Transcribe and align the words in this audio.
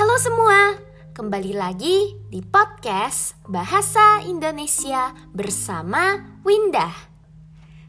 Halo 0.00 0.16
semua, 0.16 0.80
kembali 1.12 1.60
lagi 1.60 2.16
di 2.32 2.40
podcast 2.40 3.36
Bahasa 3.44 4.24
Indonesia 4.24 5.12
bersama 5.36 6.16
Windah. 6.40 6.96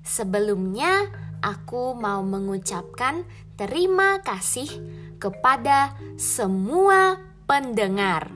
Sebelumnya, 0.03 1.07
aku 1.39 1.95
mau 1.95 2.19
mengucapkan 2.19 3.23
terima 3.55 4.19
kasih 4.27 4.67
kepada 5.23 5.95
semua 6.19 7.15
pendengar. 7.47 8.27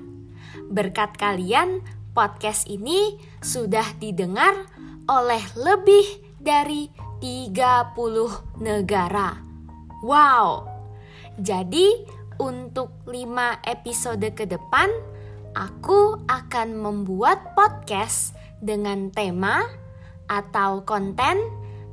Berkat 0.72 1.20
kalian, 1.20 1.84
podcast 2.16 2.72
ini 2.72 3.20
sudah 3.44 3.92
didengar 4.00 4.56
oleh 5.04 5.44
lebih 5.60 6.24
dari 6.40 6.88
30 7.20 7.52
negara. 8.56 9.36
Wow! 10.00 10.64
Jadi, 11.36 12.24
untuk 12.40 13.04
5 13.08 13.64
episode 13.64 14.28
ke 14.36 14.46
depan, 14.50 14.90
aku 15.56 16.20
akan 16.28 16.76
membuat 16.76 17.56
podcast 17.56 18.36
dengan 18.60 19.10
tema 19.14 19.64
atau 20.28 20.84
konten 20.84 21.40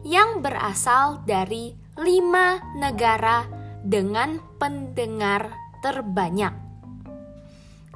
yang 0.02 0.42
berasal 0.42 1.22
dari 1.28 1.76
5 1.94 2.80
negara 2.80 3.46
dengan 3.84 4.38
pendengar 4.58 5.52
terbanyak. 5.82 6.54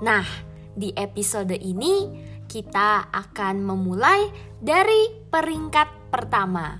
Nah, 0.02 0.26
di 0.76 0.92
episode 0.92 1.56
ini 1.56 2.04
kita 2.46 3.10
akan 3.10 3.64
memulai 3.64 4.28
dari 4.60 5.24
peringkat 5.32 6.12
pertama. 6.12 6.78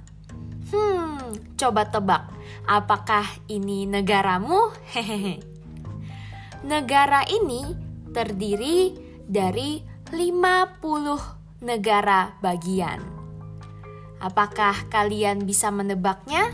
Hmm, 0.69 1.33
coba 1.57 1.89
tebak, 1.89 2.29
apakah 2.69 3.25
ini 3.49 3.89
negaramu? 3.89 4.75
Hehehe. 4.93 5.56
Negara 6.65 7.27
ini 7.29 7.77
terdiri 8.15 8.97
dari 9.29 9.83
50 10.09 11.67
negara 11.67 12.33
bagian. 12.41 13.03
Apakah 14.23 14.89
kalian 14.89 15.45
bisa 15.45 15.69
menebaknya? 15.69 16.49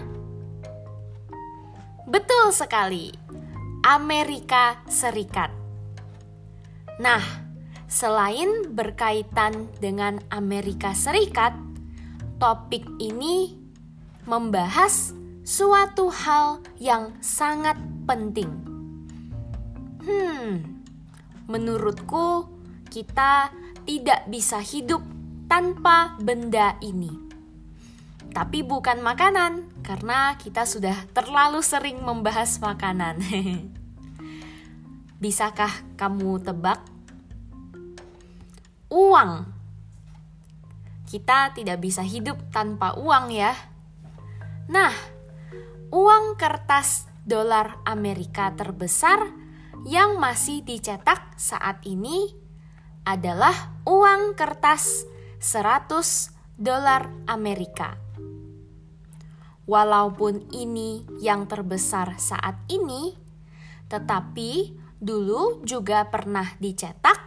Betul 2.08 2.50
sekali. 2.50 3.14
Amerika 3.86 4.82
Serikat. 4.90 5.50
Nah, 6.98 7.22
selain 7.86 8.74
berkaitan 8.74 9.70
dengan 9.78 10.18
Amerika 10.30 10.94
Serikat, 10.94 11.54
topik 12.42 12.86
ini 12.98 13.58
membahas 14.26 15.14
suatu 15.42 16.10
hal 16.10 16.62
yang 16.78 17.14
sangat 17.18 17.74
penting. 18.06 18.71
Hmm, 20.02 20.82
menurutku 21.46 22.50
kita 22.90 23.54
tidak 23.86 24.26
bisa 24.26 24.58
hidup 24.58 24.98
tanpa 25.46 26.18
benda 26.18 26.74
ini. 26.82 27.22
Tapi 28.34 28.66
bukan 28.66 28.98
makanan, 28.98 29.70
karena 29.86 30.34
kita 30.40 30.66
sudah 30.66 31.06
terlalu 31.14 31.62
sering 31.62 32.02
membahas 32.02 32.58
makanan. 32.58 33.22
Bisakah 35.22 35.70
kamu 35.94 36.42
tebak? 36.42 36.82
Uang. 38.90 39.46
Kita 41.06 41.54
tidak 41.54 41.78
bisa 41.78 42.02
hidup 42.02 42.40
tanpa 42.50 42.98
uang, 42.98 43.30
ya. 43.30 43.54
Nah, 44.66 44.90
uang 45.94 46.34
kertas 46.40 47.06
dolar 47.22 47.78
Amerika 47.84 48.50
terbesar 48.56 49.41
yang 49.82 50.22
masih 50.22 50.62
dicetak 50.62 51.34
saat 51.34 51.82
ini 51.82 52.30
adalah 53.02 53.82
uang 53.82 54.38
kertas 54.38 55.02
100 55.42 56.30
dolar 56.54 57.10
Amerika. 57.26 57.98
Walaupun 59.66 60.50
ini 60.54 61.06
yang 61.18 61.50
terbesar 61.50 62.18
saat 62.18 62.62
ini, 62.70 63.14
tetapi 63.90 64.74
dulu 65.02 65.66
juga 65.66 66.06
pernah 66.06 66.46
dicetak 66.62 67.18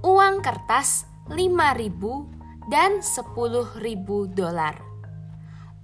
uang 0.00 0.40
kertas 0.40 1.04
5000 1.28 2.72
dan 2.72 3.04
10.000 3.04 3.76
dolar. 4.32 4.76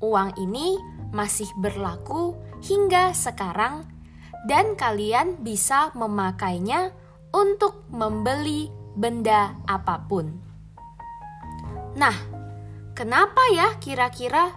Uang 0.01 0.33
ini 0.41 0.77
masih 1.13 1.49
berlaku 1.61 2.37
hingga 2.65 3.13
sekarang 3.13 3.96
dan 4.47 4.79
kalian 4.79 5.43
bisa 5.43 5.91
memakainya 5.99 6.95
untuk 7.35 7.85
membeli 7.91 8.71
benda 8.97 9.53
apa 9.69 10.01
pun. 10.07 10.31
Nah, 11.97 12.17
kenapa 12.93 13.41
ya 13.53 13.77
kira-kira 13.81 14.53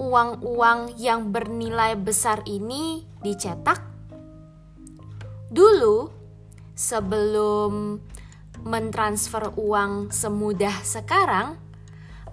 uang-uang 0.00 0.96
yang 0.98 1.30
bernilai 1.30 1.94
besar 1.94 2.42
ini 2.48 3.04
dicetak? 3.22 3.80
Dulu, 5.54 6.10
sebelum 6.74 8.00
mentransfer 8.64 9.54
uang 9.54 10.10
semudah 10.10 10.82
sekarang, 10.82 11.60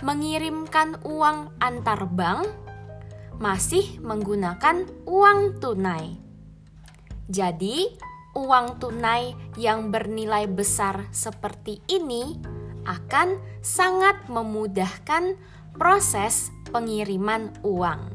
mengirimkan 0.02 0.98
uang 1.06 1.54
antar 1.62 2.10
bank 2.10 2.50
masih 3.38 4.02
menggunakan 4.02 4.86
uang 5.06 5.62
tunai. 5.62 6.21
Jadi, 7.32 7.88
uang 8.36 8.76
tunai 8.84 9.32
yang 9.56 9.88
bernilai 9.88 10.52
besar 10.52 11.08
seperti 11.16 11.80
ini 11.88 12.36
akan 12.84 13.40
sangat 13.64 14.28
memudahkan 14.28 15.40
proses 15.80 16.52
pengiriman 16.76 17.56
uang. 17.64 18.12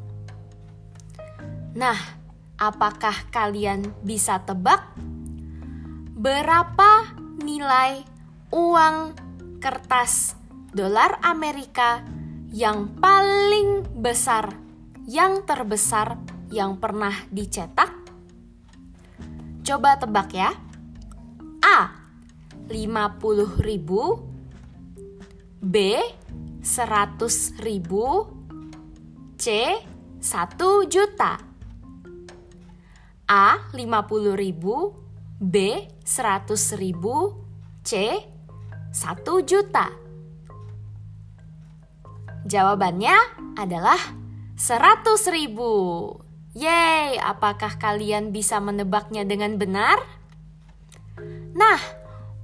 Nah, 1.81 1.97
apakah 2.61 3.17
kalian 3.33 3.89
bisa 4.05 4.45
tebak 4.45 4.85
berapa 6.13 7.17
nilai 7.41 8.05
uang 8.53 8.97
kertas 9.65 10.37
dolar 10.77 11.21
Amerika 11.25 12.05
yang 12.53 13.01
paling 13.01 13.85
besar, 13.97 14.53
yang 15.09 15.41
terbesar 15.49 16.21
yang 16.53 16.77
pernah 16.77 17.17
dicetak? 17.33 18.06
Coba 19.67 19.99
tebak 19.99 20.31
ya. 20.31 20.55
A. 21.59 21.91
50 22.71 23.67
ribu 23.67 24.23
B. 25.59 25.99
100 26.63 27.67
ribu 27.67 28.31
C. 29.35 29.75
1 30.23 30.87
juta 30.87 31.43
A. 33.27 33.47
50 33.75 34.39
ribu 34.39 34.95
B. 35.43 35.57
100 36.07 36.79
ribu 36.79 37.35
C. 37.83 38.23
1 38.95 39.51
juta 39.51 39.91
Jawabannya 42.47 43.19
adalah 43.59 43.99
100 44.55 45.35
ribu 45.35 45.75
Yeay, 46.57 47.21
apakah 47.21 47.77
kalian 47.77 48.33
bisa 48.33 48.57
menebaknya 48.65 49.29
dengan 49.29 49.61
benar? 49.61 50.01
Nah, 51.53 51.77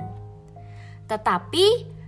Tetapi 1.11 1.65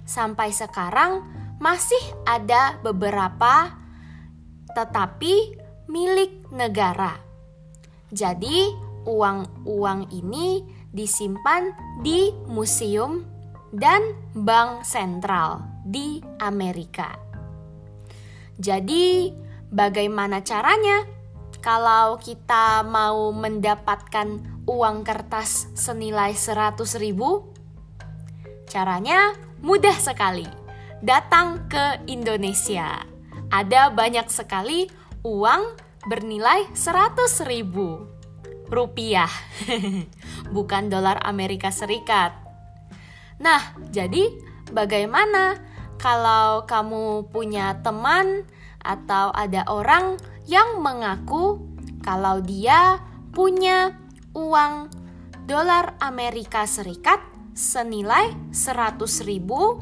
sampai 0.08 0.50
sekarang 0.56 1.20
masih 1.60 2.00
ada 2.24 2.80
beberapa 2.80 3.76
tetapi 4.72 5.60
milik 5.92 6.48
negara. 6.48 7.20
Jadi, 8.16 8.85
uang-uang 9.06 10.10
ini 10.12 10.66
disimpan 10.92 11.72
di 12.02 12.34
museum 12.50 13.26
dan 13.72 14.02
bank 14.34 14.84
sentral 14.84 15.64
di 15.86 16.20
Amerika. 16.42 17.16
Jadi, 18.56 19.30
bagaimana 19.70 20.42
caranya 20.42 21.04
kalau 21.60 22.16
kita 22.18 22.82
mau 22.86 23.30
mendapatkan 23.36 24.42
uang 24.66 25.04
kertas 25.04 25.70
senilai 25.76 26.34
100 26.34 26.78
ribu? 26.98 27.52
Caranya 28.66 29.36
mudah 29.62 29.96
sekali. 30.00 30.48
Datang 31.04 31.70
ke 31.70 32.02
Indonesia 32.08 33.04
ada 33.52 33.94
banyak 33.94 34.26
sekali 34.32 34.90
uang 35.22 35.78
bernilai 36.08 36.66
100 36.74 37.46
ribu 37.50 38.15
rupiah, 38.70 39.30
bukan 40.56 40.90
dolar 40.90 41.22
Amerika 41.24 41.70
Serikat. 41.70 42.34
Nah, 43.40 43.76
jadi 43.92 44.32
bagaimana 44.72 45.60
kalau 46.00 46.64
kamu 46.68 47.30
punya 47.32 47.80
teman 47.84 48.48
atau 48.86 49.34
ada 49.34 49.66
orang 49.68 50.20
yang 50.46 50.80
mengaku 50.80 51.62
kalau 52.06 52.40
dia 52.40 53.02
punya 53.34 53.98
uang 54.38 54.94
dolar 55.50 55.98
Amerika 55.98 56.70
Serikat 56.70 57.18
senilai 57.56 58.36
100 58.52 59.28
ribu? 59.28 59.80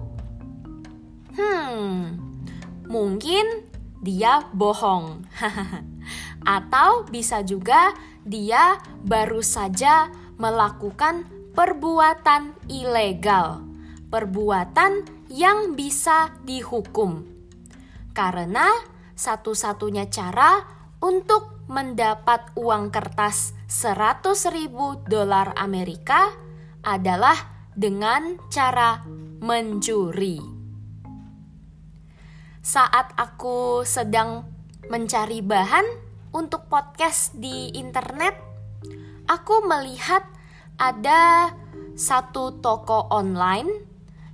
Hmm, 1.33 2.15
mungkin 2.85 3.65
dia 4.03 4.45
bohong. 4.53 5.25
Atau 6.43 7.07
bisa 7.07 7.41
juga 7.41 7.95
dia 8.23 8.79
baru 9.03 9.43
saja 9.43 10.07
melakukan 10.39 11.27
perbuatan 11.53 12.55
ilegal, 12.71 13.61
perbuatan 14.09 15.05
yang 15.29 15.77
bisa 15.77 16.33
dihukum. 16.43 17.23
Karena 18.11 18.69
satu-satunya 19.13 20.09
cara 20.09 20.65
untuk 21.03 21.67
mendapat 21.69 22.53
uang 22.59 22.91
kertas 22.91 23.55
100 23.69 24.53
ribu 24.53 24.99
dolar 25.07 25.55
Amerika 25.55 26.33
adalah 26.83 27.35
dengan 27.73 28.37
cara 28.51 29.01
mencuri. 29.41 30.37
Saat 32.63 33.15
aku 33.19 33.83
sedang 33.83 34.47
mencari 34.87 35.43
bahan 35.43 36.02
untuk 36.33 36.65
podcast 36.65 37.37
di 37.37 37.69
internet, 37.77 38.33
aku 39.29 39.69
melihat 39.69 40.25
ada 40.81 41.53
satu 41.93 42.57
toko 42.57 43.05
online 43.13 43.69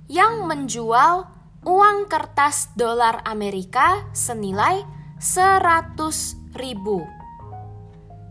yang 0.08 0.48
menjual 0.48 1.28
uang 1.68 2.08
kertas 2.08 2.72
dolar 2.72 3.20
Amerika 3.28 4.08
senilai 4.16 4.80
100 5.20 6.56
ribu. 6.56 7.04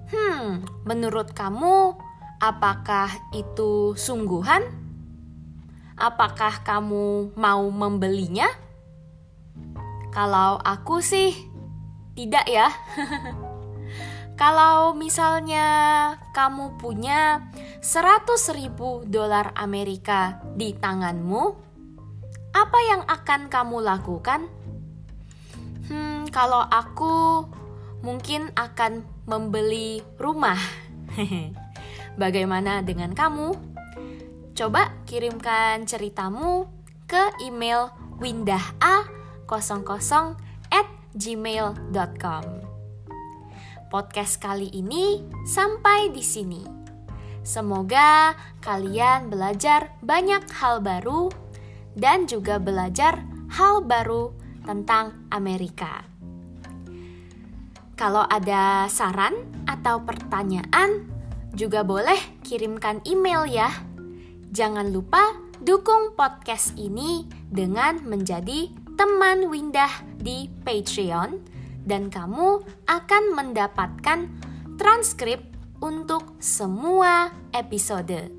Hmm, 0.09 0.65
menurut 0.89 1.37
kamu 1.37 1.93
apakah 2.41 3.13
itu 3.37 3.93
sungguhan? 3.93 4.65
Apakah 5.93 6.65
kamu 6.65 7.37
mau 7.37 7.63
membelinya? 7.69 8.49
Kalau 10.09 10.57
aku 10.57 11.05
sih 11.05 11.37
tidak 12.17 12.49
ya. 12.49 12.73
Kalau 14.39 14.95
misalnya 14.95 15.67
kamu 16.31 16.79
punya 16.79 17.51
100 17.83 18.23
ribu 18.55 19.03
dolar 19.03 19.51
Amerika 19.51 20.39
di 20.55 20.71
tanganmu, 20.71 21.43
apa 22.55 22.79
yang 22.87 23.03
akan 23.03 23.51
kamu 23.51 23.83
lakukan? 23.83 24.47
Hmm, 25.91 26.23
kalau 26.31 26.63
aku 26.71 27.43
mungkin 27.99 28.47
akan 28.55 29.03
membeli 29.27 29.99
rumah. 30.15 30.55
Bagaimana 32.21 32.79
dengan 32.79 33.11
kamu? 33.11 33.59
Coba 34.55 34.95
kirimkan 35.03 35.83
ceritamu 35.83 36.63
ke 37.11 37.43
email 37.43 37.91
windah.a00 38.23 39.03
at 40.71 40.87
gmail.com 41.11 42.68
podcast 43.89 44.37
kali 44.37 44.69
ini 44.71 45.25
sampai 45.49 46.13
di 46.13 46.21
sini. 46.21 46.61
Semoga 47.41 48.37
kalian 48.61 49.33
belajar 49.33 49.97
banyak 50.05 50.45
hal 50.53 50.79
baru 50.85 51.33
dan 51.97 52.29
juga 52.29 52.61
belajar 52.61 53.25
hal 53.49 53.81
baru 53.81 54.29
tentang 54.61 55.25
Amerika. 55.33 56.05
Kalau 57.97 58.23
ada 58.29 58.87
saran 58.87 59.35
atau 59.67 60.05
pertanyaan, 60.05 61.09
juga 61.57 61.83
boleh 61.83 62.39
kirimkan 62.45 63.03
email 63.03 63.43
ya. 63.49 63.73
Jangan 64.53 64.93
lupa 64.93 65.35
dukung 65.59 66.15
podcast 66.15 66.77
ini 66.79 67.27
dengan 67.51 67.99
menjadi 68.07 68.71
teman 68.95 69.51
Windah 69.51 69.91
di 70.15 70.47
Patreon 70.63 71.58
dan 71.89 72.13
kamu 72.13 72.61
akan 72.85 73.23
mendapatkan 73.33 74.29
transkrip 74.77 75.41
untuk 75.81 76.37
semua 76.37 77.33
episode. 77.49 78.29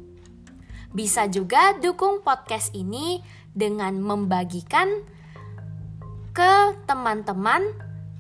Bisa 0.94 1.26
juga 1.26 1.74
dukung 1.82 2.22
podcast 2.22 2.70
ini 2.78 3.26
dengan 3.50 3.98
membagikan 3.98 5.02
ke 6.30 6.78
teman-teman 6.86 7.66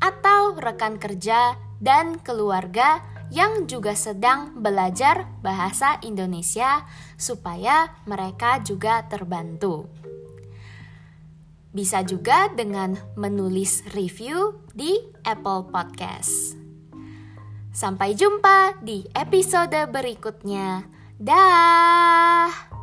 atau 0.02 0.58
rekan 0.58 0.98
kerja 0.98 1.54
dan 1.78 2.18
keluarga 2.20 2.98
yang 3.30 3.70
juga 3.70 3.94
sedang 3.94 4.58
belajar 4.58 5.30
bahasa 5.38 6.02
Indonesia 6.02 6.82
supaya 7.14 7.94
mereka 8.10 8.58
juga 8.58 9.06
terbantu. 9.06 9.99
Bisa 11.70 12.02
juga 12.02 12.50
dengan 12.50 12.98
menulis 13.14 13.86
review 13.94 14.58
di 14.74 14.98
Apple 15.22 15.70
Podcast. 15.70 16.58
Sampai 17.70 18.18
jumpa 18.18 18.82
di 18.82 19.06
episode 19.14 19.78
berikutnya. 19.94 20.82
Dah. 21.14 22.79